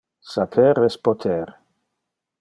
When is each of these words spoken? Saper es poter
Saper 0.29 0.79
es 0.87 0.97
poter 1.07 1.53